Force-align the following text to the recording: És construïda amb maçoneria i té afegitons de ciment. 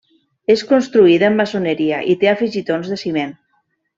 És 0.53 0.63
construïda 0.71 1.27
amb 1.27 1.41
maçoneria 1.41 2.01
i 2.15 2.17
té 2.23 2.31
afegitons 2.33 2.91
de 2.95 2.99
ciment. 3.05 3.39